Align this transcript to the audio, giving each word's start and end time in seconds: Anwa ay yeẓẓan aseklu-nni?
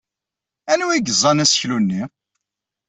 Anwa 0.71 0.91
ay 0.93 1.03
yeẓẓan 1.05 1.43
aseklu-nni? 1.43 2.03